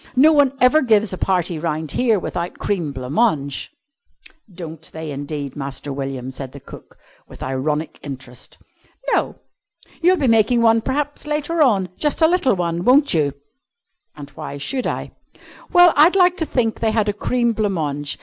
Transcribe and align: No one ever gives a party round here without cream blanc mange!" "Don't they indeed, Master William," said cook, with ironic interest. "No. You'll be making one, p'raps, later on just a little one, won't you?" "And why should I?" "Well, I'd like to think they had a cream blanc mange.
No 0.15 0.33
one 0.33 0.53
ever 0.59 0.81
gives 0.81 1.13
a 1.13 1.17
party 1.19 1.59
round 1.59 1.91
here 1.91 2.17
without 2.17 2.57
cream 2.57 2.91
blanc 2.91 3.13
mange!" 3.13 3.71
"Don't 4.51 4.81
they 4.91 5.11
indeed, 5.11 5.55
Master 5.55 5.93
William," 5.93 6.31
said 6.31 6.59
cook, 6.65 6.97
with 7.27 7.43
ironic 7.43 7.99
interest. 8.01 8.57
"No. 9.13 9.35
You'll 10.01 10.17
be 10.17 10.25
making 10.27 10.63
one, 10.63 10.81
p'raps, 10.81 11.27
later 11.27 11.61
on 11.61 11.87
just 11.97 12.19
a 12.23 12.27
little 12.27 12.55
one, 12.55 12.83
won't 12.83 13.13
you?" 13.13 13.33
"And 14.15 14.31
why 14.31 14.57
should 14.57 14.87
I?" 14.87 15.11
"Well, 15.71 15.93
I'd 15.95 16.15
like 16.15 16.35
to 16.37 16.47
think 16.47 16.79
they 16.79 16.89
had 16.89 17.07
a 17.07 17.13
cream 17.13 17.53
blanc 17.53 17.71
mange. 17.73 18.17